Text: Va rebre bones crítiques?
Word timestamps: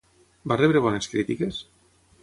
Va 0.51 0.57
rebre 0.61 0.81
bones 0.87 1.11
crítiques? 1.13 1.63